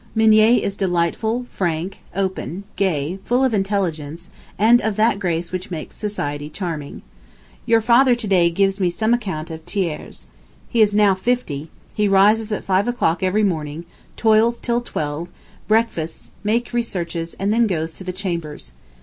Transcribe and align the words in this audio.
"Mignet 0.15 0.63
is 0.63 0.75
delightful, 0.75 1.45
frank, 1.51 2.01
open, 2.15 2.63
gay, 2.75 3.19
full 3.23 3.43
of 3.43 3.53
intelligence, 3.53 4.31
and 4.57 4.81
of 4.81 4.95
that 4.95 5.19
grace 5.19 5.51
which 5.51 5.69
makes 5.69 5.95
society 5.95 6.49
charming."... 6.49 7.03
Your 7.67 7.81
father 7.81 8.15
to 8.15 8.27
day 8.27 8.49
gives 8.49 8.79
me 8.79 8.89
some 8.89 9.13
account 9.13 9.51
of 9.51 9.61
Thiers. 9.61 10.25
He 10.67 10.81
is 10.81 10.95
now 10.95 11.13
fifty: 11.13 11.69
he 11.93 12.07
rises 12.07 12.51
at 12.51 12.65
five 12.65 12.87
o'clock 12.87 13.21
every 13.21 13.43
morning, 13.43 13.85
toils 14.17 14.59
till 14.59 14.81
twelve, 14.81 15.27
breakfasts, 15.67 16.31
makes 16.43 16.73
researches, 16.73 17.35
and 17.35 17.53
then 17.53 17.67
goes 17.67 17.93
to 17.93 18.03
the 18.03 18.11
Chambers. 18.11 18.71